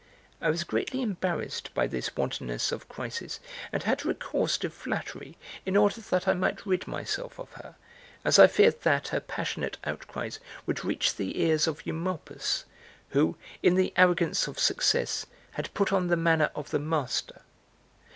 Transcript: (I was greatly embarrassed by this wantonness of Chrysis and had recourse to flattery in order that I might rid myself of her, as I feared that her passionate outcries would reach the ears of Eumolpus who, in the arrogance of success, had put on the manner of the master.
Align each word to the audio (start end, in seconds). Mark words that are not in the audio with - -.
(I 0.41 0.49
was 0.49 0.63
greatly 0.63 1.03
embarrassed 1.03 1.71
by 1.75 1.85
this 1.85 2.15
wantonness 2.15 2.71
of 2.71 2.89
Chrysis 2.89 3.39
and 3.71 3.83
had 3.83 4.03
recourse 4.03 4.57
to 4.57 4.71
flattery 4.71 5.37
in 5.63 5.77
order 5.77 6.01
that 6.01 6.27
I 6.27 6.33
might 6.33 6.65
rid 6.65 6.87
myself 6.87 7.39
of 7.39 7.51
her, 7.53 7.75
as 8.25 8.39
I 8.39 8.47
feared 8.47 8.81
that 8.81 9.09
her 9.09 9.19
passionate 9.19 9.77
outcries 9.83 10.39
would 10.65 10.83
reach 10.83 11.15
the 11.17 11.39
ears 11.39 11.67
of 11.67 11.85
Eumolpus 11.85 12.65
who, 13.09 13.37
in 13.61 13.75
the 13.75 13.93
arrogance 13.95 14.47
of 14.47 14.57
success, 14.57 15.27
had 15.51 15.71
put 15.75 15.93
on 15.93 16.07
the 16.07 16.17
manner 16.17 16.49
of 16.55 16.71
the 16.71 16.79
master. 16.79 17.43